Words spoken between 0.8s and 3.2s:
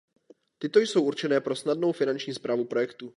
jsou určené pro snadnou finanční správu projektu.